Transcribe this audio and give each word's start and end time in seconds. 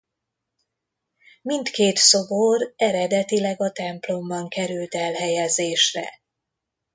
Mindkét 1.41 1.97
szobor 1.97 2.73
eredetileg 2.75 3.61
a 3.61 3.71
templomban 3.71 4.47
került 4.49 4.95
elhelyezésre. 4.95 6.09